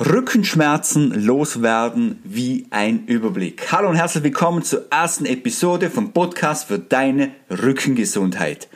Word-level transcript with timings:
Rückenschmerzen 0.00 1.12
loswerden 1.24 2.18
wie 2.24 2.66
ein 2.70 3.06
Überblick. 3.06 3.70
Hallo 3.70 3.88
und 3.88 3.94
herzlich 3.94 4.24
willkommen 4.24 4.64
zur 4.64 4.86
ersten 4.90 5.24
Episode 5.24 5.88
vom 5.88 6.12
Podcast 6.12 6.66
für 6.66 6.80
deine 6.80 7.30
Rückengesundheit. 7.48 8.66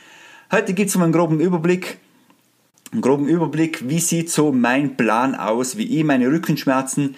Heute 0.53 0.75
geht 0.75 0.91
es 0.91 0.95
um 0.95 1.03
einen 1.03 1.13
groben 1.13 1.41
Überblick. 1.41 1.99
Einen 2.93 3.01
groben 3.01 3.27
Überblick, 3.27 3.89
wie 3.89 3.99
sieht 3.99 4.31
so 4.31 4.53
mein 4.53 4.97
Plan 4.97 5.35
aus, 5.35 5.77
wie 5.77 5.99
ich 5.99 6.05
meine 6.05 6.29
Rückenschmerzen 6.29 7.17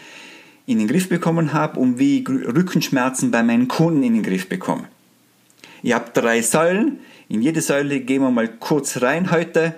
in 0.65 0.79
den 0.79 0.89
Griff 0.89 1.11
bekommen 1.11 1.53
habe 1.53 1.79
und 1.79 1.99
wie 1.99 2.21
ich 2.21 2.29
Rückenschmerzen 2.31 3.31
bei 3.31 3.43
meinen 3.43 3.69
Kunden 3.69 4.03
in 4.03 4.15
den 4.15 4.23
Griff 4.23 4.49
bekomme. 4.49 4.85
Ich 5.83 5.93
habe 5.93 6.11
drei 6.15 6.41
Säulen. 6.41 7.01
In 7.29 7.43
jede 7.43 7.61
Säule 7.61 8.01
gehen 8.01 8.23
wir 8.23 8.31
mal 8.31 8.49
kurz 8.49 9.03
rein 9.03 9.31
heute 9.31 9.75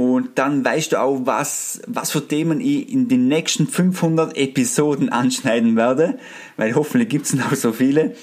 und 0.00 0.38
dann 0.38 0.64
weißt 0.64 0.92
du 0.92 1.00
auch, 1.02 1.26
was, 1.26 1.82
was 1.86 2.10
für 2.10 2.26
Themen 2.26 2.62
ich 2.62 2.90
in 2.90 3.08
den 3.08 3.28
nächsten 3.28 3.66
500 3.66 4.34
Episoden 4.34 5.10
anschneiden 5.10 5.76
werde, 5.76 6.18
weil 6.56 6.74
hoffentlich 6.74 7.10
gibt 7.10 7.26
es 7.26 7.34
noch 7.34 7.54
so 7.54 7.74
viele. 7.74 8.16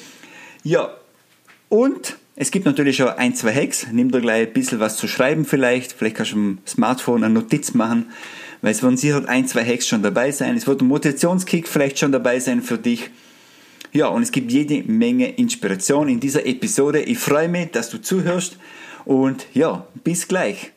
Ja, 0.63 0.89
und 1.69 2.17
es 2.35 2.49
gibt 2.49 2.65
natürlich 2.65 2.97
schon 2.97 3.09
ein, 3.09 3.35
zwei 3.35 3.53
Hacks. 3.53 3.85
Nimm 3.91 4.09
dir 4.09 4.21
gleich 4.21 4.47
ein 4.47 4.53
bisschen 4.53 4.79
was 4.79 4.97
zu 4.97 5.07
schreiben 5.07 5.45
vielleicht. 5.45 5.91
Vielleicht 5.91 6.15
kannst 6.15 6.31
du 6.31 6.37
im 6.37 6.57
Smartphone 6.65 7.23
eine 7.23 7.35
Notiz 7.35 7.75
machen, 7.75 8.07
weil 8.63 8.71
es 8.71 8.81
werden 8.81 8.97
sicher 8.97 9.23
ein, 9.27 9.47
zwei 9.47 9.63
Hacks 9.63 9.87
schon 9.87 10.01
dabei 10.01 10.31
sein. 10.31 10.57
Es 10.57 10.65
wird 10.65 10.81
ein 10.81 10.87
Motivationskick 10.87 11.67
vielleicht 11.67 11.99
schon 11.99 12.11
dabei 12.11 12.39
sein 12.39 12.63
für 12.63 12.79
dich. 12.79 13.11
Ja, 13.93 14.07
und 14.07 14.23
es 14.23 14.31
gibt 14.31 14.51
jede 14.51 14.81
Menge 14.91 15.29
Inspiration 15.29 16.09
in 16.09 16.19
dieser 16.19 16.43
Episode. 16.43 17.01
Ich 17.01 17.19
freue 17.19 17.49
mich, 17.49 17.69
dass 17.69 17.91
du 17.91 18.01
zuhörst 18.01 18.57
und 19.05 19.45
ja, 19.53 19.85
bis 20.03 20.27
gleich. 20.27 20.71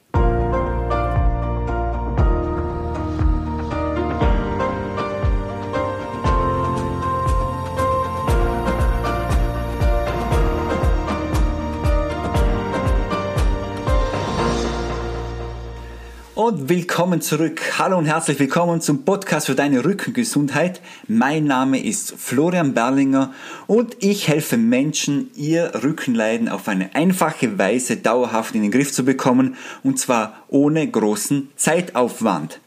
Und 16.43 16.71
willkommen 16.71 17.21
zurück. 17.21 17.61
Hallo 17.79 17.99
und 17.99 18.07
herzlich 18.07 18.39
willkommen 18.39 18.81
zum 18.81 19.05
Podcast 19.05 19.49
für 19.49 19.55
deine 19.55 19.85
Rückengesundheit. 19.85 20.81
Mein 21.07 21.45
Name 21.45 21.85
ist 21.85 22.15
Florian 22.17 22.73
Berlinger 22.73 23.35
und 23.67 23.99
ich 24.01 24.27
helfe 24.27 24.57
Menschen, 24.57 25.31
ihr 25.35 25.71
Rückenleiden 25.83 26.49
auf 26.49 26.67
eine 26.67 26.95
einfache 26.95 27.59
Weise 27.59 27.99
dauerhaft 27.99 28.55
in 28.55 28.63
den 28.63 28.71
Griff 28.71 28.91
zu 28.91 29.05
bekommen 29.05 29.57
und 29.83 29.99
zwar 29.99 30.33
ohne 30.49 30.91
großen 30.91 31.51
Zeitaufwand. 31.57 32.59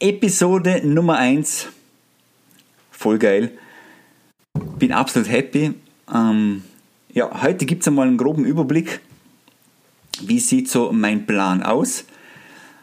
Episode 0.00 0.80
Nummer 0.84 1.18
1. 1.18 1.68
Voll 2.90 3.20
geil. 3.20 3.52
Bin 4.80 4.90
absolut 4.90 5.30
happy. 5.30 5.74
Ähm, 6.12 6.64
ja, 7.12 7.40
heute 7.40 7.66
gibt 7.66 7.82
es 7.82 7.86
einmal 7.86 8.08
einen 8.08 8.16
groben 8.16 8.44
Überblick. 8.44 8.98
Wie 10.22 10.40
sieht 10.40 10.68
so 10.68 10.90
mein 10.90 11.24
Plan 11.24 11.62
aus? 11.62 12.04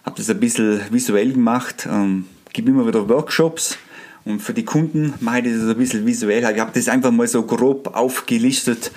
Habe 0.10 0.18
das 0.18 0.30
ein 0.32 0.40
bisschen 0.40 0.82
visuell 0.90 1.34
gemacht, 1.34 1.88
ähm, 1.90 2.26
gebe 2.52 2.72
immer 2.72 2.88
wieder 2.88 3.08
Workshops 3.08 3.78
und 4.26 4.42
für 4.42 4.56
die 4.56 4.66
Kunden 4.66 5.14
mache 5.20 5.42
ich 5.42 5.54
das 5.54 5.70
ein 5.70 5.78
bisschen 5.78 6.04
visuell. 6.04 6.40
Ich 6.52 6.60
habe 6.60 6.72
das 6.74 6.88
einfach 6.88 7.12
mal 7.12 7.28
so 7.28 7.44
grob 7.44 7.96
aufgelistet, 7.96 8.92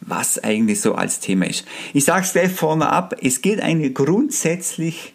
was 0.00 0.38
eigentlich 0.38 0.80
so 0.80 0.94
als 0.94 1.18
Thema 1.18 1.48
ist. 1.48 1.64
Ich 1.94 2.04
sage 2.04 2.24
es 2.24 2.32
gleich 2.32 2.52
vorne 2.52 2.88
ab, 2.90 3.16
es 3.20 3.42
geht 3.42 3.60
eigentlich 3.60 3.92
grundsätzlich, 3.92 5.14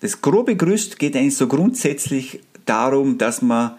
das 0.00 0.20
grobe 0.20 0.56
Gerüst 0.56 0.98
geht 0.98 1.14
eigentlich 1.14 1.36
so 1.36 1.46
grundsätzlich 1.46 2.40
darum, 2.66 3.18
dass 3.18 3.40
man 3.40 3.76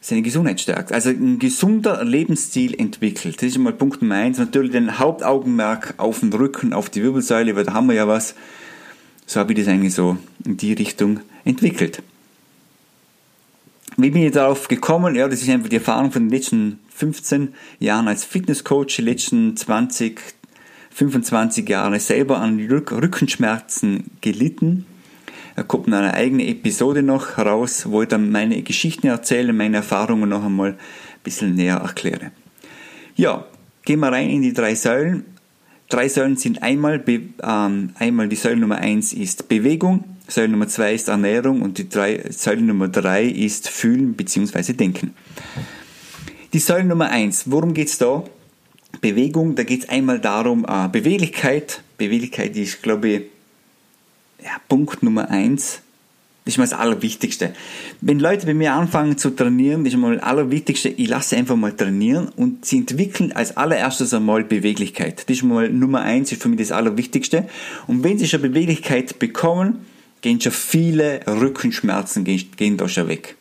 seine 0.00 0.22
Gesundheit 0.22 0.60
stärkt. 0.60 0.90
Also 0.90 1.10
ein 1.10 1.38
gesunder 1.38 2.02
Lebensstil 2.02 2.74
entwickelt. 2.74 3.36
Das 3.36 3.44
ist 3.44 3.58
mal 3.58 3.72
Punkt 3.72 4.02
Nummer 4.02 4.16
eins. 4.16 4.38
Natürlich 4.38 4.72
den 4.72 4.98
Hauptaugenmerk 4.98 5.94
auf 5.96 6.20
den 6.20 6.32
Rücken, 6.32 6.72
auf 6.72 6.90
die 6.90 7.04
Wirbelsäule, 7.04 7.54
weil 7.54 7.64
da 7.64 7.72
haben 7.72 7.86
wir 7.86 7.94
ja 7.94 8.08
was 8.08 8.34
so 9.26 9.40
habe 9.40 9.52
ich 9.52 9.58
das 9.58 9.68
eigentlich 9.68 9.94
so 9.94 10.16
in 10.44 10.56
die 10.56 10.72
Richtung 10.72 11.20
entwickelt. 11.44 12.02
Wie 13.96 14.10
bin 14.10 14.22
ich 14.22 14.32
darauf 14.32 14.68
gekommen? 14.68 15.14
Ja, 15.14 15.28
das 15.28 15.42
ist 15.42 15.48
einfach 15.48 15.68
die 15.68 15.76
Erfahrung 15.76 16.10
von 16.10 16.24
den 16.24 16.30
letzten 16.30 16.80
15 16.94 17.54
Jahren 17.78 18.08
als 18.08 18.24
Fitnesscoach, 18.24 18.96
die 18.96 19.02
letzten 19.02 19.56
20, 19.56 20.20
25 20.90 21.68
Jahre 21.68 22.00
selber 22.00 22.38
an 22.38 22.58
Rückenschmerzen 22.58 24.10
gelitten. 24.20 24.86
Da 25.56 25.62
kommt 25.62 25.86
eine 25.86 26.14
eigene 26.14 26.46
Episode 26.48 27.02
noch 27.02 27.36
heraus, 27.36 27.88
wo 27.88 28.02
ich 28.02 28.08
dann 28.08 28.30
meine 28.30 28.62
Geschichten 28.62 29.06
erzähle, 29.06 29.52
meine 29.52 29.78
Erfahrungen 29.78 30.28
noch 30.28 30.44
einmal 30.44 30.70
ein 30.70 30.78
bisschen 31.22 31.54
näher 31.54 31.76
erkläre. 31.76 32.32
Ja, 33.14 33.46
gehen 33.84 34.00
wir 34.00 34.10
rein 34.10 34.30
in 34.30 34.42
die 34.42 34.52
drei 34.52 34.74
Säulen. 34.74 35.24
Drei 35.88 36.08
Säulen 36.08 36.36
sind 36.36 36.62
einmal, 36.62 37.02
ähm, 37.06 37.90
einmal 37.98 38.28
die 38.28 38.36
Säule 38.36 38.56
Nummer 38.56 38.78
eins 38.78 39.12
ist 39.12 39.48
Bewegung, 39.48 40.04
Säule 40.26 40.48
Nummer 40.48 40.68
zwei 40.68 40.94
ist 40.94 41.08
Ernährung 41.08 41.62
und 41.62 41.78
die 41.78 41.88
drei, 41.88 42.24
Säule 42.30 42.62
Nummer 42.62 42.88
drei 42.88 43.24
ist 43.24 43.68
Fühlen 43.68 44.14
bzw. 44.14 44.72
Denken. 44.72 45.14
Die 46.52 46.58
Säule 46.58 46.84
Nummer 46.84 47.10
eins, 47.10 47.50
worum 47.50 47.74
geht 47.74 47.88
es 47.88 47.98
da? 47.98 48.24
Bewegung, 49.00 49.54
da 49.54 49.64
geht 49.64 49.84
es 49.84 49.88
einmal 49.88 50.20
darum, 50.20 50.64
äh, 50.66 50.88
Beweglichkeit. 50.88 51.82
Beweglichkeit 51.98 52.56
ist, 52.56 52.82
glaube 52.82 53.08
ich, 53.08 53.22
ja, 54.42 54.56
Punkt 54.68 55.02
Nummer 55.02 55.30
eins 55.30 55.82
das 56.44 56.54
ist 56.54 56.58
mal 56.58 56.64
das 56.64 56.74
Allerwichtigste. 56.74 57.54
Wenn 58.02 58.20
Leute 58.20 58.44
bei 58.44 58.52
mir 58.52 58.74
anfangen 58.74 59.16
zu 59.16 59.30
trainieren, 59.30 59.84
das 59.84 59.94
ist 59.94 59.98
mal 59.98 60.16
das 60.16 60.24
Allerwichtigste, 60.24 60.90
ich 60.90 61.08
lasse 61.08 61.30
sie 61.30 61.36
einfach 61.36 61.56
mal 61.56 61.72
trainieren 61.72 62.28
und 62.36 62.66
sie 62.66 62.78
entwickeln 62.78 63.32
als 63.32 63.56
allererstes 63.56 64.12
einmal 64.12 64.44
Beweglichkeit. 64.44 65.24
Das 65.26 65.36
ist 65.38 65.42
mal 65.42 65.70
Nummer 65.70 66.02
eins, 66.02 66.32
ist 66.32 66.42
für 66.42 66.50
mich 66.50 66.58
das 66.58 66.70
Allerwichtigste. 66.70 67.48
Und 67.86 68.04
wenn 68.04 68.18
sie 68.18 68.28
schon 68.28 68.42
Beweglichkeit 68.42 69.18
bekommen, 69.18 69.86
gehen 70.20 70.38
schon 70.38 70.52
viele 70.52 71.20
Rückenschmerzen, 71.26 72.24
gehen, 72.24 72.44
gehen 72.56 72.76
da 72.76 72.88
schon 72.88 73.08
weg. 73.08 73.36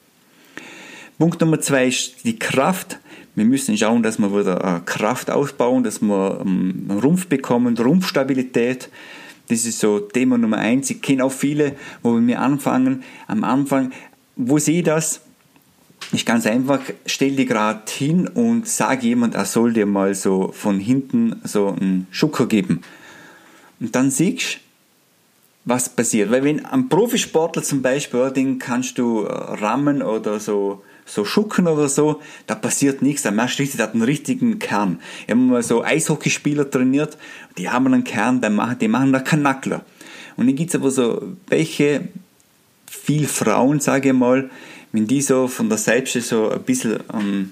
Punkt 1.18 1.42
Nummer 1.42 1.60
zwei 1.60 1.88
ist 1.88 2.24
die 2.24 2.40
Kraft. 2.40 3.00
Wir 3.36 3.46
müssen 3.46 3.78
schauen, 3.78 4.04
dass 4.04 4.18
wir 4.18 4.32
wieder 4.32 4.64
äh, 4.64 4.80
Kraft 4.86 5.30
ausbauen, 5.30 5.84
dass 5.84 6.02
wir 6.02 6.42
ähm, 6.42 6.90
Rumpf 7.02 7.28
bekommen, 7.28 7.78
Rumpfstabilität. 7.78 8.90
Das 9.54 9.66
ist 9.66 9.80
so 9.80 10.00
Thema 10.00 10.38
Nummer 10.38 10.58
eins. 10.58 10.90
Ich 10.90 11.02
kenne 11.02 11.24
auch 11.24 11.32
viele, 11.32 11.76
wo 12.02 12.20
wir 12.20 12.42
anfangen, 12.42 13.04
am 13.28 13.44
Anfang, 13.44 13.92
wo 14.36 14.58
sehe 14.58 14.80
ich 14.80 14.86
das? 14.86 15.22
Ich 16.12 16.26
ganz 16.26 16.48
einfach, 16.48 16.82
stell 17.06 17.36
dich 17.36 17.48
gerade 17.48 17.84
hin 17.88 18.28
und 18.28 18.68
sag 18.68 19.04
jemand, 19.04 19.36
er 19.36 19.46
soll 19.46 19.74
dir 19.74 19.86
mal 19.86 20.16
so 20.16 20.52
von 20.52 20.80
hinten 20.80 21.40
so 21.44 21.68
einen 21.70 22.08
Schucker 22.10 22.48
geben. 22.48 22.82
Und 23.80 23.96
dann 23.96 24.10
siehst 24.10 24.60
was 25.66 25.90
passiert. 25.90 26.32
Weil 26.32 26.44
wenn 26.44 26.66
ein 26.66 26.90
Profisportler 26.90 27.64
zum 27.64 27.82
Beispiel, 27.82 28.32
den 28.32 28.60
kannst 28.60 28.98
du 28.98 29.24
äh, 29.24 29.32
rammen 29.32 30.02
oder 30.02 30.40
so 30.40 30.84
so 31.06 31.26
Schucken 31.26 31.68
oder 31.68 31.90
so, 31.90 32.22
da 32.48 32.56
passiert 32.56 33.02
nichts. 33.02 33.24
Merkst 33.24 33.60
du 33.60 33.64
richtig, 33.64 33.78
der 33.78 33.88
hat 33.88 33.94
einen 33.94 34.04
richtigen 34.04 34.60
Kern. 34.60 35.00
Ich 35.26 35.32
habe 35.32 35.40
mal 35.40 35.64
so 35.64 35.84
Eishockeyspieler 35.84 36.70
trainiert, 36.70 37.18
die 37.58 37.70
haben 37.70 37.88
einen 37.88 38.04
Kern, 38.04 38.42
die 38.42 38.50
machen, 38.50 38.78
die 38.80 38.88
machen 38.88 39.14
da 39.14 39.20
Kanackler. 39.20 39.86
Und 40.36 40.48
dann 40.48 40.56
gibt 40.56 40.70
es 40.70 40.76
aber 40.76 40.92
so 40.92 41.34
welche, 41.48 42.08
viel 42.88 43.28
Frauen, 43.28 43.80
sage 43.80 44.10
ich 44.10 44.16
mal, 44.16 44.50
wenn 44.92 45.08
die 45.08 45.22
so 45.22 45.48
von 45.48 45.70
der 45.70 45.78
Seite 45.78 46.22
so 46.22 46.50
ein 46.50 46.64
bisschen 46.64 47.00
ähm, 47.14 47.52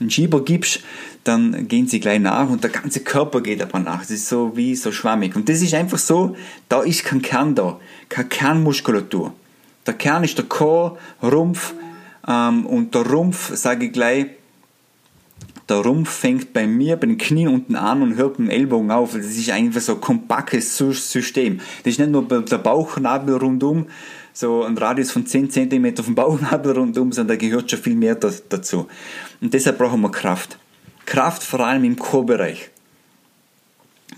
einen 0.00 0.10
Schieber 0.10 0.44
gibst, 0.44 0.80
dann 1.24 1.68
gehen 1.68 1.86
sie 1.86 2.00
gleich 2.00 2.20
nach 2.20 2.48
und 2.48 2.62
der 2.62 2.70
ganze 2.70 3.00
Körper 3.00 3.40
geht 3.40 3.62
aber 3.62 3.78
nach. 3.78 4.00
Das 4.00 4.10
ist 4.10 4.28
so 4.28 4.56
wie 4.56 4.74
so 4.76 4.92
schwammig. 4.92 5.36
Und 5.36 5.48
das 5.48 5.62
ist 5.62 5.74
einfach 5.74 5.98
so, 5.98 6.36
da 6.68 6.82
ist 6.82 7.04
kein 7.04 7.22
Kern 7.22 7.54
da, 7.54 7.78
keine 8.08 8.28
Kernmuskulatur. 8.28 9.32
Der 9.86 9.94
Kern 9.94 10.24
ist 10.24 10.38
der 10.38 10.46
Chor, 10.46 10.98
Rumpf, 11.22 11.74
ähm, 12.26 12.66
und 12.66 12.94
der 12.94 13.02
Rumpf, 13.02 13.54
sage 13.54 13.86
ich 13.86 13.92
gleich, 13.92 14.26
der 15.68 15.76
Rumpf 15.78 16.10
fängt 16.10 16.52
bei 16.52 16.66
mir 16.66 16.96
bei 16.96 17.06
den 17.06 17.16
Knien 17.16 17.48
unten 17.48 17.74
an 17.74 18.02
und 18.02 18.16
hört 18.16 18.36
beim 18.36 18.50
Ellbogen 18.50 18.90
auf. 18.90 19.14
Das 19.14 19.24
ist 19.24 19.50
einfach 19.50 19.80
so 19.80 19.94
ein 19.94 20.00
kompaktes 20.00 20.76
System. 20.76 21.58
Das 21.82 21.94
ist 21.94 21.98
nicht 21.98 22.10
nur 22.10 22.24
der 22.26 22.58
Bauchnabel 22.58 23.36
rundum, 23.36 23.86
so 24.34 24.64
ein 24.64 24.76
Radius 24.76 25.10
von 25.10 25.26
10 25.26 25.50
cm 25.50 25.96
vom 25.96 26.14
Bauchnabel 26.14 26.72
rundum, 26.72 27.12
sondern 27.12 27.38
da 27.38 27.46
gehört 27.46 27.70
schon 27.70 27.80
viel 27.80 27.94
mehr 27.94 28.14
dazu. 28.14 28.88
Und 29.40 29.54
deshalb 29.54 29.78
brauchen 29.78 30.02
wir 30.02 30.10
Kraft. 30.10 30.58
Kraft 31.06 31.42
vor 31.42 31.60
allem 31.60 31.84
im 31.84 31.96
Chorbereich. 31.96 32.70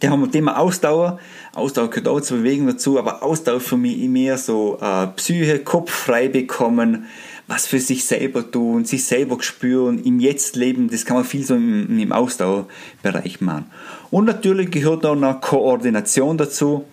Da 0.00 0.10
haben 0.10 0.20
wir 0.20 0.30
Thema 0.30 0.58
Ausdauer. 0.58 1.18
Ausdauer 1.54 1.90
gehört 1.90 2.08
auch 2.08 2.20
zur 2.20 2.38
Bewegung 2.38 2.66
dazu, 2.66 2.98
aber 2.98 3.22
Ausdauer 3.22 3.60
für 3.60 3.76
mich 3.76 3.96
mehr 4.08 4.36
so 4.36 4.78
äh, 4.80 5.06
Psyche, 5.08 5.60
Kopf 5.60 5.90
frei 5.90 6.28
bekommen, 6.28 7.06
was 7.48 7.66
für 7.66 7.78
sich 7.78 8.04
selber 8.04 8.50
tun, 8.50 8.84
sich 8.84 9.04
selber 9.04 9.40
spüren, 9.40 10.02
im 10.02 10.18
Jetzt 10.18 10.56
leben, 10.56 10.90
das 10.90 11.04
kann 11.04 11.16
man 11.16 11.24
viel 11.24 11.44
so 11.44 11.54
im, 11.54 11.98
im 11.98 12.12
Ausdauerbereich 12.12 13.40
machen. 13.40 13.66
Und 14.10 14.24
natürlich 14.24 14.70
gehört 14.70 15.06
auch 15.06 15.14
noch 15.14 15.40
Koordination 15.40 16.38
dazu. 16.38 16.84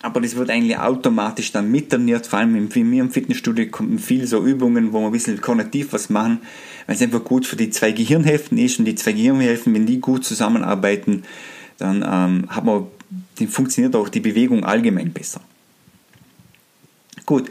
aber 0.00 0.20
das 0.20 0.36
wird 0.36 0.50
eigentlich 0.50 0.78
automatisch 0.78 1.52
dann 1.52 1.70
mittrainiert. 1.70 2.26
Vor 2.26 2.38
allem 2.38 2.54
in 2.54 2.90
mir 2.90 3.02
im 3.02 3.10
Fitnessstudio 3.10 3.66
kommen 3.68 3.98
viel 3.98 4.26
so 4.26 4.44
Übungen, 4.44 4.92
wo 4.92 5.00
wir 5.00 5.06
ein 5.06 5.12
bisschen 5.12 5.40
kognitiv 5.40 5.92
was 5.92 6.08
machen, 6.08 6.40
weil 6.86 6.96
es 6.96 7.02
einfach 7.02 7.24
gut 7.24 7.46
für 7.46 7.56
die 7.56 7.70
zwei 7.70 7.92
Gehirnhälften 7.92 8.58
ist 8.58 8.78
und 8.78 8.84
die 8.84 8.94
zwei 8.94 9.12
Gehirnhälften, 9.12 9.74
wenn 9.74 9.86
die 9.86 10.00
gut 10.00 10.24
zusammenarbeiten, 10.24 11.24
dann 11.78 12.04
ähm, 12.08 12.44
hat 12.48 12.64
man, 12.64 12.86
dann 13.38 13.48
funktioniert 13.48 13.96
auch 13.96 14.08
die 14.08 14.20
Bewegung 14.20 14.64
allgemein 14.64 15.12
besser. 15.12 15.40
Gut, 17.26 17.50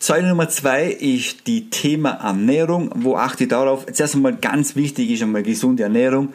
Säule 0.00 0.28
Nummer 0.28 0.48
zwei 0.48 0.92
ist 0.92 1.48
die 1.48 1.70
Thema 1.70 2.10
Ernährung. 2.10 2.90
Wo 2.94 3.16
achte 3.16 3.44
ich 3.44 3.50
darauf? 3.50 3.84
Zuerst 3.92 4.14
einmal 4.14 4.36
ganz 4.36 4.76
wichtig 4.76 5.10
ist 5.10 5.22
einmal 5.22 5.42
gesunde 5.42 5.82
Ernährung. 5.82 6.32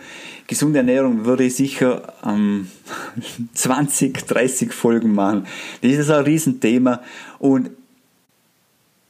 Gesunde 0.48 0.80
Ernährung 0.80 1.24
würde 1.24 1.46
ich 1.46 1.56
sicher 1.56 2.14
ähm, 2.26 2.68
20, 3.54 4.28
30 4.28 4.74
Folgen 4.74 5.14
machen. 5.14 5.48
Das 5.82 5.94
ist 5.94 6.10
ein 6.10 6.26
Riesenthema. 6.26 7.02
Und 7.40 7.70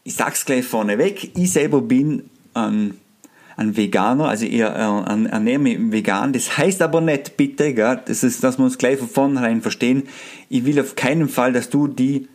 ich 0.04 0.14
sag's 0.14 0.46
gleich 0.46 0.66
vorneweg, 0.66 1.32
ich 1.36 1.52
selber 1.52 1.82
bin 1.82 2.30
ein, 2.54 2.94
ein 3.58 3.76
Veganer, 3.76 4.28
also 4.30 4.46
ich 4.46 4.60
äh, 4.60 4.66
ernähre 4.66 5.60
mich 5.60 5.80
vegan. 5.80 6.32
Das 6.32 6.58
heißt 6.58 6.84
aber 6.84 7.02
nicht, 7.02 7.38
bitte, 7.38 7.74
gell, 7.74 8.02
das 8.06 8.24
ist, 8.24 8.44
dass 8.44 8.60
wir 8.60 8.66
uns 8.66 8.78
gleich 8.78 9.00
von 9.00 9.10
vornherein 9.10 9.62
verstehen, 9.62 10.04
ich 10.50 10.66
will 10.66 10.80
auf 10.80 10.96
keinen 10.96 11.28
Fall, 11.28 11.54
dass 11.54 11.72
du 11.72 11.88
die 11.88 12.28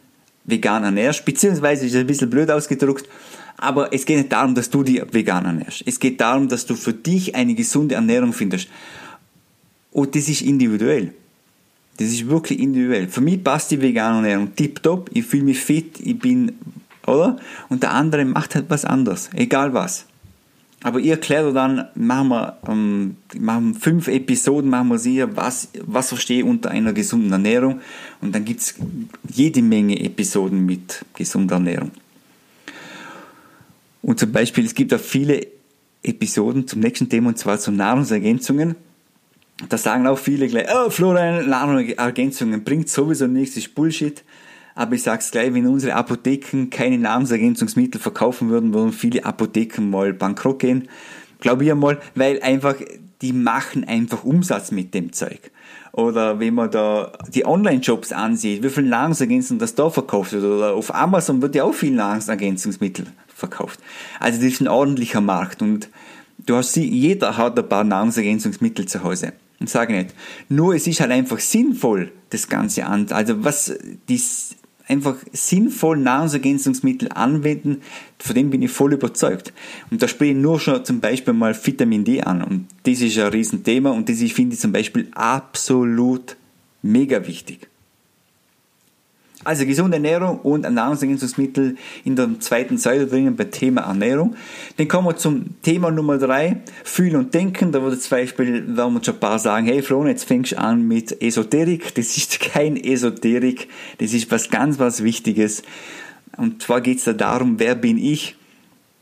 vegan 0.48 0.84
ernährst, 0.84 1.24
beziehungsweise 1.24 1.86
ist 1.86 1.94
ein 1.94 2.06
bisschen 2.06 2.30
blöd 2.30 2.50
ausgedruckt, 2.50 3.08
aber 3.56 3.92
es 3.92 4.04
geht 4.04 4.18
nicht 4.18 4.32
darum, 4.32 4.54
dass 4.54 4.70
du 4.70 4.82
dich 4.82 5.02
vegan 5.12 5.44
ernährst. 5.44 5.82
Es 5.84 6.00
geht 6.00 6.20
darum, 6.20 6.48
dass 6.48 6.64
du 6.64 6.74
für 6.74 6.92
dich 6.92 7.34
eine 7.34 7.54
gesunde 7.54 7.96
Ernährung 7.96 8.32
findest. 8.32 8.68
Und 9.92 10.14
das 10.14 10.28
ist 10.28 10.42
individuell. 10.42 11.12
Das 11.96 12.06
ist 12.08 12.28
wirklich 12.28 12.60
individuell. 12.60 13.08
Für 13.08 13.20
mich 13.20 13.42
passt 13.42 13.72
die 13.72 13.80
vegane 13.80 14.18
Ernährung 14.18 14.54
tipptopp. 14.54 15.10
Ich 15.12 15.24
fühle 15.24 15.42
mich 15.44 15.58
fit, 15.58 15.98
ich 16.00 16.18
bin, 16.18 16.52
oder? 17.06 17.36
Und 17.68 17.82
der 17.82 17.92
andere 17.92 18.24
macht 18.24 18.54
halt 18.54 18.66
was 18.68 18.84
anderes. 18.84 19.30
Egal 19.34 19.74
was. 19.74 20.06
Aber 20.82 21.00
ich 21.00 21.08
erkläre 21.08 21.52
dann, 21.52 21.88
machen 21.94 22.28
wir, 22.28 22.56
ähm, 22.68 23.16
machen 23.36 23.74
fünf 23.74 24.06
Episoden, 24.06 24.70
machen 24.70 24.88
wir 24.88 24.98
sie, 24.98 25.24
was, 25.36 25.70
was 25.84 26.08
verstehe 26.08 26.38
ich 26.38 26.44
unter 26.44 26.70
einer 26.70 26.92
gesunden 26.92 27.32
Ernährung. 27.32 27.80
Und 28.20 28.34
dann 28.34 28.44
gibt 28.44 28.60
es 28.60 28.74
jede 29.28 29.60
Menge 29.60 29.98
Episoden 30.00 30.64
mit 30.64 31.04
gesunder 31.14 31.56
Ernährung. 31.56 31.90
Und 34.02 34.20
zum 34.20 34.30
Beispiel, 34.30 34.64
es 34.64 34.74
gibt 34.74 34.94
auch 34.94 35.00
viele 35.00 35.46
Episoden 36.02 36.68
zum 36.68 36.80
nächsten 36.80 37.08
Thema, 37.08 37.30
und 37.30 37.38
zwar 37.38 37.58
zu 37.58 37.72
Nahrungsergänzungen. 37.72 38.76
Da 39.68 39.76
sagen 39.76 40.06
auch 40.06 40.18
viele 40.18 40.46
gleich, 40.46 40.68
oh 40.72 40.90
Florian, 40.90 41.48
Nahrungsergänzungen 41.48 42.62
bringt 42.62 42.88
sowieso 42.88 43.26
nichts, 43.26 43.56
ist 43.56 43.74
Bullshit. 43.74 44.22
Aber 44.78 44.94
ich 44.94 45.02
sag's 45.02 45.32
gleich, 45.32 45.52
wenn 45.54 45.66
unsere 45.66 45.96
Apotheken 45.96 46.70
keine 46.70 46.98
Nahrungsergänzungsmittel 46.98 48.00
verkaufen 48.00 48.48
würden, 48.48 48.72
würden 48.72 48.92
viele 48.92 49.24
Apotheken 49.24 49.90
mal 49.90 50.12
bankrott 50.12 50.60
gehen. 50.60 50.88
Glaube 51.40 51.64
ich 51.64 51.72
einmal, 51.72 51.98
weil 52.14 52.40
einfach, 52.42 52.76
die 53.20 53.32
machen 53.32 53.82
einfach 53.82 54.22
Umsatz 54.22 54.70
mit 54.70 54.94
dem 54.94 55.12
Zeug. 55.12 55.50
Oder 55.90 56.38
wenn 56.38 56.54
man 56.54 56.70
da 56.70 57.10
die 57.34 57.44
Online-Shops 57.44 58.12
ansieht, 58.12 58.62
wie 58.62 58.68
viel 58.68 58.84
Nahrungsergänzungen 58.84 59.58
das 59.58 59.74
da 59.74 59.90
verkauft 59.90 60.30
wird. 60.30 60.44
Oder 60.44 60.74
auf 60.74 60.94
Amazon 60.94 61.42
wird 61.42 61.56
ja 61.56 61.64
auch 61.64 61.74
viel 61.74 61.90
Nahrungsergänzungsmittel 61.90 63.06
verkauft. 63.34 63.80
Also 64.20 64.38
das 64.40 64.52
ist 64.52 64.60
ein 64.60 64.68
ordentlicher 64.68 65.20
Markt 65.20 65.60
und 65.60 65.88
du 66.46 66.54
hast 66.54 66.74
sie, 66.74 66.88
jeder 66.88 67.36
hat 67.36 67.58
ein 67.58 67.68
paar 67.68 67.82
Nahrungsergänzungsmittel 67.82 68.86
zu 68.86 69.02
Hause. 69.02 69.32
Und 69.58 69.68
sage 69.68 69.92
nicht. 69.92 70.14
Nur 70.48 70.76
es 70.76 70.86
ist 70.86 71.00
halt 71.00 71.10
einfach 71.10 71.40
sinnvoll, 71.40 72.12
das 72.30 72.48
Ganze 72.48 72.86
an. 72.86 73.08
Also 73.10 73.42
was 73.42 73.76
die 74.08 74.20
einfach 74.88 75.16
sinnvoll 75.32 75.98
Nahrungsergänzungsmittel 75.98 77.10
anwenden, 77.14 77.82
von 78.18 78.34
dem 78.34 78.50
bin 78.50 78.62
ich 78.62 78.70
voll 78.70 78.94
überzeugt. 78.94 79.52
Und 79.90 80.02
da 80.02 80.08
spreche 80.08 80.32
ich 80.32 80.38
nur 80.38 80.58
schon 80.58 80.84
zum 80.84 81.00
Beispiel 81.00 81.34
mal 81.34 81.54
Vitamin 81.54 82.04
D 82.04 82.22
an. 82.22 82.42
Und 82.42 82.66
das 82.84 83.00
ist 83.00 83.18
ein 83.18 83.28
Riesenthema 83.28 83.90
und 83.90 84.08
das 84.08 84.20
ich 84.20 84.34
finde 84.34 84.54
ich 84.54 84.60
zum 84.60 84.72
Beispiel 84.72 85.08
absolut 85.12 86.36
mega 86.82 87.26
wichtig. 87.26 87.68
Also 89.44 89.64
gesunde 89.66 89.98
Ernährung 89.98 90.40
und 90.40 90.62
Nahrungsergänzungsmittel 90.62 91.76
in 92.04 92.16
der 92.16 92.40
zweiten 92.40 92.76
Säule 92.76 93.06
drinnen 93.06 93.36
beim 93.36 93.50
Thema 93.52 93.82
Ernährung. 93.82 94.34
Dann 94.76 94.88
kommen 94.88 95.06
wir 95.06 95.16
zum 95.16 95.62
Thema 95.62 95.92
Nummer 95.92 96.18
drei, 96.18 96.62
Fühlen 96.82 97.14
und 97.14 97.34
Denken. 97.34 97.70
Da 97.70 97.80
würde 97.80 97.98
zum 98.00 98.10
Beispiel, 98.10 98.76
werden 98.76 98.94
wir 98.94 99.04
schon 99.04 99.14
ein 99.14 99.20
paar 99.20 99.38
sagen, 99.38 99.66
hey 99.66 99.80
Flo, 99.80 100.04
jetzt 100.06 100.24
fängst 100.24 100.52
du 100.52 100.58
an 100.58 100.88
mit 100.88 101.22
Esoterik. 101.22 101.94
Das 101.94 102.16
ist 102.16 102.40
kein 102.52 102.76
Esoterik, 102.76 103.68
das 103.98 104.12
ist 104.12 104.30
was 104.32 104.50
ganz 104.50 104.80
was 104.80 105.04
Wichtiges. 105.04 105.62
Und 106.36 106.62
zwar 106.62 106.80
geht 106.80 106.98
es 106.98 107.04
da 107.04 107.12
darum, 107.12 107.60
wer 107.60 107.76
bin 107.76 107.96
ich? 107.96 108.34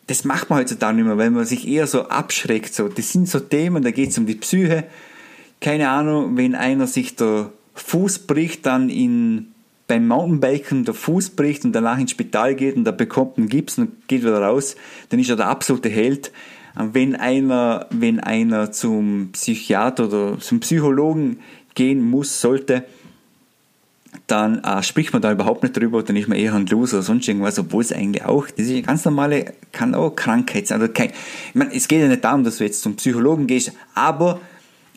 Das 0.07 0.25
macht 0.25 0.51
man 0.51 0.61
heutzutage 0.61 0.97
nicht 0.97 1.07
mehr, 1.07 1.19
weil 1.19 1.31
man 1.31 1.47
sich 1.47 1.67
eher 1.67 1.87
so 1.87 2.09
abschreckt. 2.09 2.75
So, 2.75 2.89
das 2.89 3.11
sind 3.11 3.29
so 3.29 3.41
Themen, 3.41 3.83
da 3.83 3.91
geht 3.91 4.11
es 4.11 4.19
um 4.19 4.27
die 4.27 4.37
Psyche. 4.37 4.85
Keine 5.63 5.89
Ahnung, 5.89 6.37
wenn 6.37 6.55
einer 6.55 6.87
sich 6.87 7.17
der 7.17 7.51
Fuß 7.75 8.21
bricht, 8.21 8.67
dann 8.67 8.91
in 8.91 9.53
beim 9.87 10.09
Mountainbiken 10.09 10.85
der 10.85 10.95
Fuß 10.95 11.31
bricht 11.31 11.65
und 11.65 11.73
danach 11.73 11.99
ins 11.99 12.11
Spital 12.11 12.55
geht 12.55 12.77
und 12.77 12.87
er 12.87 12.93
bekommt 12.93 13.39
einen 13.39 13.49
Gips 13.49 13.79
und 13.79 14.09
geht 14.09 14.23
wieder 14.23 14.41
raus, 14.41 14.77
dann 15.11 15.21
ist 15.21 15.31
er 15.31 15.37
der 15.37 15.49
absolute 15.49 15.89
Held. 15.89 16.33
Wenn 16.75 17.15
einer, 17.17 17.87
wenn 17.91 18.21
einer 18.21 18.73
zum 18.73 19.31
Psychiater 19.33 20.07
oder 20.07 20.39
zum 20.39 20.61
Psychologen 20.61 21.39
gehen 21.75 22.03
muss, 22.03 22.41
sollte, 22.41 22.85
dann 24.27 24.63
äh, 24.65 24.83
spricht 24.83 25.13
man 25.13 25.23
da 25.23 25.31
überhaupt 25.31 25.63
nicht 25.63 25.77
drüber, 25.77 26.03
dann 26.03 26.17
ist 26.17 26.29
man 26.29 26.39
eher 26.39 26.55
ein 26.55 26.67
Loser 26.67 26.99
oder 26.99 27.03
sonst 27.05 27.29
irgendwas, 27.29 27.59
obwohl 27.59 27.83
es 27.83 27.93
eigentlich 27.93 28.25
auch, 28.25 28.47
das 28.47 28.67
ist 28.67 28.73
eine 28.73 28.83
ganz 28.83 29.05
normale, 29.05 29.53
kann 29.73 29.95
auch 29.95 30.11
Krankheit 30.11 30.67
sein. 30.67 30.81
Also 30.81 30.93
kein, 30.93 31.11
ich 31.11 31.55
meine, 31.55 31.75
es 31.75 31.87
geht 31.87 32.01
ja 32.01 32.09
nicht 32.09 32.25
darum, 32.25 32.43
dass 32.43 32.59
du 32.59 32.65
jetzt 32.65 32.83
zum 32.83 32.97
Psychologen 32.97 33.47
gehst, 33.47 33.73
aber 33.95 34.41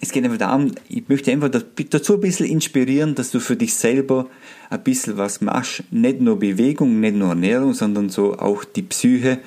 es 0.01 0.11
geht 0.11 0.23
einfach 0.23 0.37
darum, 0.37 0.71
ich 0.87 1.07
möchte 1.09 1.31
einfach 1.31 1.49
dazu 1.49 2.13
ein 2.13 2.21
bisschen 2.21 2.45
inspirieren, 2.45 3.15
dass 3.15 3.31
du 3.31 3.39
für 3.39 3.57
dich 3.57 3.73
selber 3.73 4.27
ein 4.69 4.83
bisschen 4.83 5.17
was 5.17 5.41
machst. 5.41 5.83
Nicht 5.91 6.21
nur 6.21 6.39
Bewegung, 6.39 6.99
nicht 6.99 7.15
nur 7.15 7.29
Ernährung, 7.29 7.73
sondern 7.73 8.09
so 8.09 8.37
auch 8.37 8.63
die 8.63 8.83
Psyche, 8.83 9.39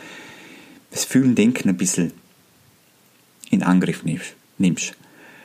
das 0.90 1.04
Fühlen, 1.04 1.34
Denken 1.34 1.70
ein 1.70 1.76
bisschen 1.76 2.12
in 3.50 3.62
Angriff 3.62 4.02
nimmst. 4.58 4.94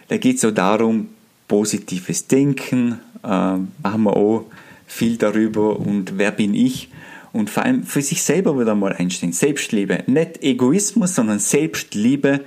Da 0.10 0.18
geht 0.18 0.36
es 0.36 0.42
so 0.42 0.52
darum, 0.52 1.10
positives 1.48 2.28
Denken, 2.28 3.00
äh, 3.24 3.28
machen 3.28 4.04
wir 4.04 4.16
auch 4.16 4.46
viel 4.86 5.18
darüber 5.18 5.80
und 5.80 6.18
wer 6.18 6.32
bin 6.32 6.54
ich 6.54 6.90
und 7.34 7.50
vor 7.50 7.64
allem 7.64 7.84
für 7.84 8.02
sich 8.02 8.24
selber 8.24 8.60
wieder 8.60 8.76
mal 8.76 8.94
einstehen. 8.94 9.34
Selbstliebe, 9.34 10.04
nicht 10.08 10.44
Egoismus, 10.44 11.16
sondern 11.16 11.40
Selbstliebe 11.40 12.42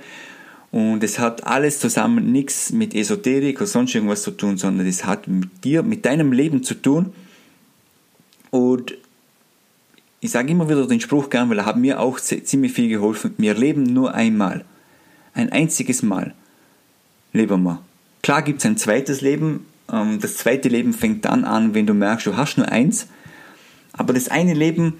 und 0.71 1.03
es 1.03 1.19
hat 1.19 1.45
alles 1.45 1.79
zusammen 1.79 2.31
nichts 2.31 2.71
mit 2.71 2.95
Esoterik 2.95 3.57
oder 3.57 3.67
sonst 3.67 3.93
irgendwas 3.93 4.23
zu 4.23 4.31
tun, 4.31 4.57
sondern 4.57 4.87
es 4.87 5.05
hat 5.05 5.27
mit 5.27 5.65
dir, 5.65 5.83
mit 5.83 6.05
deinem 6.05 6.31
Leben 6.31 6.63
zu 6.63 6.75
tun. 6.75 7.13
Und 8.51 8.93
ich 10.21 10.31
sage 10.31 10.51
immer 10.51 10.69
wieder 10.69 10.87
den 10.87 11.01
Spruch 11.01 11.29
gern, 11.29 11.49
weil 11.49 11.59
er 11.59 11.65
hat 11.65 11.77
mir 11.77 11.99
auch 11.99 12.19
ziemlich 12.19 12.71
viel 12.71 12.87
geholfen. 12.87 13.33
Wir 13.37 13.53
leben 13.53 13.83
nur 13.83 14.13
einmal. 14.13 14.63
Ein 15.33 15.51
einziges 15.51 16.03
Mal 16.03 16.33
leben 17.33 17.63
wir. 17.63 17.81
Klar 18.21 18.41
gibt 18.41 18.59
es 18.59 18.65
ein 18.65 18.77
zweites 18.77 19.21
Leben. 19.21 19.65
Ähm, 19.91 20.19
das 20.21 20.37
zweite 20.37 20.69
Leben 20.69 20.93
fängt 20.93 21.25
dann 21.25 21.43
an, 21.43 21.73
wenn 21.73 21.87
du 21.87 21.93
merkst, 21.93 22.27
du 22.27 22.37
hast 22.37 22.57
nur 22.57 22.69
eins. 22.69 23.07
Aber 23.91 24.13
das 24.13 24.29
eine 24.29 24.53
Leben 24.53 24.93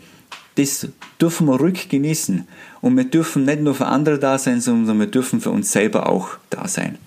das 0.55 0.87
dürfen 1.19 1.47
wir 1.47 1.55
ruhig 1.55 1.89
genießen. 1.89 2.47
Und 2.81 2.97
wir 2.97 3.05
dürfen 3.05 3.45
nicht 3.45 3.61
nur 3.61 3.75
für 3.75 3.87
andere 3.87 4.19
da 4.19 4.37
sein, 4.37 4.61
sondern 4.61 4.99
wir 4.99 5.07
dürfen 5.07 5.39
für 5.39 5.51
uns 5.51 5.71
selber 5.71 6.07
auch 6.09 6.29
da 6.49 6.67
sein. 6.67 6.97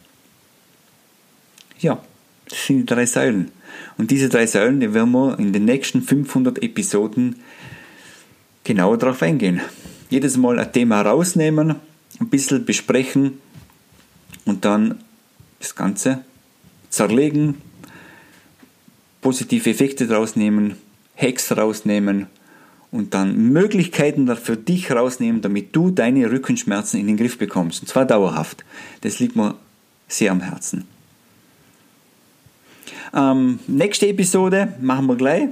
Ja, 1.78 2.02
das 2.48 2.66
sind 2.66 2.78
die 2.78 2.86
drei 2.86 3.06
Säulen. 3.06 3.50
Und 3.98 4.10
diese 4.10 4.28
drei 4.28 4.46
Säulen, 4.46 4.80
die 4.80 4.94
werden 4.94 5.12
wir 5.12 5.38
in 5.38 5.52
den 5.52 5.64
nächsten 5.64 6.02
500 6.02 6.62
Episoden 6.62 7.36
genauer 8.62 8.98
darauf 8.98 9.22
eingehen. 9.22 9.60
Jedes 10.08 10.36
Mal 10.36 10.58
ein 10.58 10.72
Thema 10.72 11.02
rausnehmen, 11.02 11.76
ein 12.20 12.28
bisschen 12.28 12.64
besprechen 12.64 13.40
und 14.44 14.64
dann 14.64 15.00
das 15.58 15.74
Ganze 15.74 16.24
zerlegen, 16.88 17.60
positive 19.20 19.68
Effekte 19.68 20.06
daraus 20.06 20.36
nehmen, 20.36 20.76
Hacks 21.16 21.52
rausnehmen 21.52 22.26
und 22.94 23.12
dann 23.12 23.52
Möglichkeiten 23.52 24.36
für 24.36 24.56
dich 24.56 24.92
rausnehmen, 24.92 25.42
damit 25.42 25.74
du 25.74 25.90
deine 25.90 26.30
Rückenschmerzen 26.30 27.00
in 27.00 27.08
den 27.08 27.16
Griff 27.16 27.38
bekommst. 27.38 27.82
Und 27.82 27.88
zwar 27.88 28.04
dauerhaft. 28.04 28.64
Das 29.00 29.18
liegt 29.18 29.34
mir 29.34 29.56
sehr 30.06 30.30
am 30.30 30.40
Herzen. 30.40 30.86
Ähm, 33.12 33.58
nächste 33.66 34.06
Episode 34.06 34.74
machen 34.80 35.06
wir 35.06 35.16
gleich. 35.16 35.48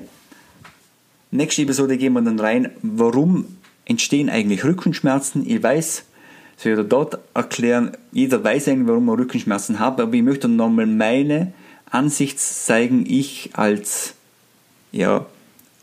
Nächste 1.32 1.62
Episode 1.62 1.96
gehen 1.96 2.12
wir 2.12 2.22
dann 2.22 2.38
rein, 2.38 2.70
warum 2.80 3.46
entstehen 3.86 4.30
eigentlich 4.30 4.62
Rückenschmerzen. 4.62 5.44
Ich 5.44 5.60
weiß, 5.60 6.04
das 6.54 6.64
werde 6.64 6.82
ich 6.82 6.88
dort 6.88 7.18
erklären, 7.34 7.96
jeder 8.12 8.44
weiß 8.44 8.68
eigentlich, 8.68 8.86
warum 8.86 9.08
er 9.08 9.18
Rückenschmerzen 9.18 9.80
hat, 9.80 10.00
aber 10.00 10.14
ich 10.14 10.22
möchte 10.22 10.46
nochmal 10.46 10.86
meine 10.86 11.52
Ansicht 11.90 12.38
zeigen, 12.38 13.04
ich 13.04 13.50
als 13.54 14.14
ja, 14.92 15.26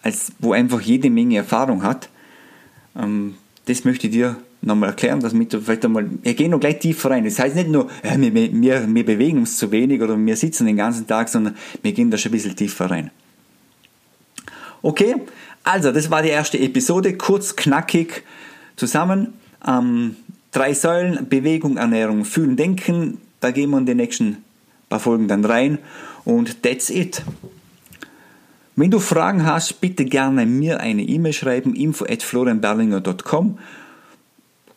als 0.01 0.31
wo 0.39 0.53
einfach 0.53 0.81
jede 0.81 1.09
Menge 1.09 1.37
Erfahrung 1.37 1.83
hat. 1.83 2.09
Ähm, 2.97 3.35
das 3.65 3.83
möchte 3.83 4.07
ich 4.07 4.13
dir 4.13 4.37
nochmal 4.61 4.89
erklären, 4.89 5.19
damit 5.19 5.53
du 5.53 5.61
vielleicht 5.61 5.85
einmal, 5.85 6.09
wir 6.21 6.33
gehen 6.33 6.51
noch 6.51 6.59
gleich 6.59 6.79
tiefer 6.79 7.11
rein. 7.11 7.23
Das 7.23 7.39
heißt 7.39 7.55
nicht 7.55 7.69
nur, 7.69 7.89
ja, 8.03 8.19
wir, 8.19 8.33
wir, 8.33 8.93
wir 8.93 9.05
bewegen 9.05 9.39
uns 9.39 9.57
zu 9.57 9.71
wenig 9.71 10.01
oder 10.01 10.17
wir 10.17 10.35
sitzen 10.35 10.65
den 10.65 10.77
ganzen 10.77 11.07
Tag, 11.07 11.29
sondern 11.29 11.55
wir 11.81 11.93
gehen 11.93 12.11
da 12.11 12.17
schon 12.17 12.31
ein 12.31 12.33
bisschen 12.33 12.55
tiefer 12.55 12.89
rein. 12.89 13.11
Okay, 14.81 15.15
also 15.63 15.91
das 15.91 16.09
war 16.09 16.21
die 16.21 16.29
erste 16.29 16.59
Episode, 16.59 17.15
kurz, 17.15 17.55
knackig 17.55 18.23
zusammen. 18.75 19.33
Ähm, 19.65 20.15
drei 20.51 20.73
Säulen, 20.73 21.27
Bewegung, 21.29 21.77
Ernährung, 21.77 22.25
Fühlen, 22.25 22.55
Denken. 22.55 23.17
Da 23.39 23.51
gehen 23.51 23.69
wir 23.69 23.77
in 23.77 23.85
die 23.85 23.95
nächsten 23.95 24.37
paar 24.89 24.99
Folgen 24.99 25.27
dann 25.27 25.45
rein 25.45 25.77
und 26.25 26.63
that's 26.63 26.89
it. 26.89 27.23
Wenn 28.79 28.91
du 28.91 28.99
Fragen 28.99 29.45
hast, 29.45 29.81
bitte 29.81 30.05
gerne 30.05 30.45
mir 30.45 30.79
eine 30.79 31.03
E-Mail 31.03 31.33
schreiben, 31.33 31.75
info 31.75 32.05
at 32.05 32.23
florianberlinger.com 32.23 33.59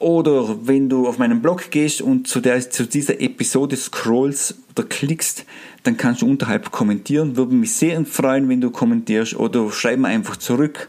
oder 0.00 0.66
wenn 0.66 0.88
du 0.88 1.06
auf 1.06 1.18
meinen 1.18 1.40
Blog 1.40 1.70
gehst 1.70 2.02
und 2.02 2.26
zu, 2.26 2.40
der, 2.40 2.68
zu 2.68 2.84
dieser 2.84 3.20
Episode 3.20 3.76
scrollst 3.76 4.56
oder 4.72 4.88
klickst, 4.88 5.44
dann 5.84 5.96
kannst 5.96 6.22
du 6.22 6.26
unterhalb 6.26 6.72
kommentieren. 6.72 7.36
Würde 7.36 7.54
mich 7.54 7.76
sehr 7.76 8.04
freuen, 8.04 8.48
wenn 8.48 8.60
du 8.60 8.72
kommentierst 8.72 9.36
oder 9.36 9.70
schreib 9.70 10.00
mir 10.00 10.08
einfach 10.08 10.36
zurück. 10.36 10.88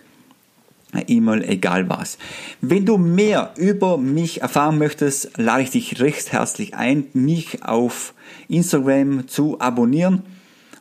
E-Mail, 1.06 1.44
egal 1.48 1.88
was. 1.90 2.18
Wenn 2.62 2.88
du 2.88 2.98
mehr 2.98 3.54
über 3.58 4.00
mich 4.00 4.42
erfahren 4.42 4.80
möchtest, 4.80 5.38
lade 5.38 5.62
ich 5.62 5.70
dich 5.70 6.02
recht 6.02 6.32
herzlich 6.32 6.74
ein, 6.74 7.06
mich 7.14 7.64
auf 7.64 8.16
Instagram 8.48 9.28
zu 9.28 9.60
abonnieren 9.60 10.24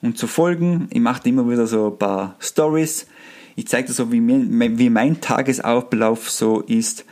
und 0.02 0.18
zu 0.18 0.26
folgen. 0.26 0.88
Ich 0.90 1.00
mache 1.00 1.28
immer 1.28 1.48
wieder 1.48 1.66
so 1.66 1.88
ein 1.88 1.98
paar 1.98 2.36
Stories. 2.40 3.06
Ich 3.56 3.68
zeige 3.68 3.88
dir 3.88 3.94
so, 3.94 4.12
wie, 4.12 4.20
wie 4.20 4.90
mein 4.90 5.20
Tagesablauf 5.20 6.30
so 6.30 6.60
ist 6.60 7.04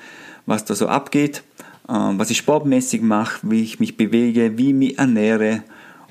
was 0.50 0.64
da 0.64 0.75
so 0.75 0.88
abgeht, 0.88 1.42
ähm, 1.88 2.18
was 2.18 2.30
ich 2.30 2.38
sportmäßig 2.38 3.00
mache, 3.00 3.50
wie 3.50 3.62
ich 3.62 3.80
mich 3.80 3.97
bewege, 3.97 4.59
wie 4.59 4.68
ich 4.68 4.75
mich 4.75 4.99
ernähre 4.99 5.62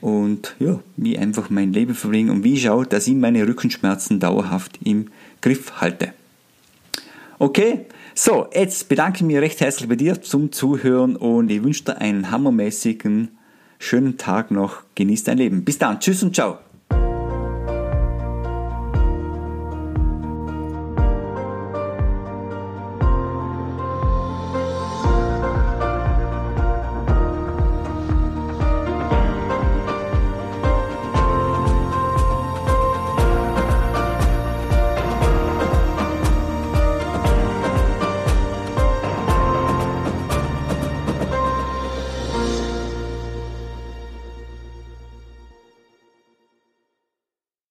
und 0.01 0.55
ja, 0.59 0.79
wie 0.97 1.19
einfach 1.19 1.49
mein 1.49 1.73
Leben 1.73 1.93
verbringe 1.93 2.31
und 2.31 2.43
wie 2.43 2.53
ich 2.53 2.63
schaue, 2.63 2.85
dass 2.85 3.05
ich 3.05 3.15
meine 3.15 3.45
Rückenschmerzen 3.47 4.19
dauerhaft 4.19 4.79
im 4.83 5.07
Griff 5.41 5.81
halte. 5.81 6.13
Okay, 7.37 7.85
so, 8.15 8.47
jetzt 8.53 8.89
bedanke 8.89 9.17
ich 9.17 9.23
mich 9.23 9.37
recht 9.37 9.61
herzlich 9.61 9.87
bei 9.87 9.95
dir 9.95 10.21
zum 10.21 10.51
Zuhören 10.51 11.15
und 11.15 11.51
ich 11.51 11.63
wünsche 11.63 11.83
dir 11.85 11.97
einen 11.99 12.31
hammermäßigen, 12.31 13.29
schönen 13.77 14.17
Tag 14.17 14.51
noch. 14.51 14.83
Genieß 14.95 15.23
dein 15.23 15.37
Leben. 15.37 15.63
Bis 15.63 15.77
dann. 15.77 15.99
Tschüss 15.99 16.23
und 16.23 16.35
ciao. 16.35 16.59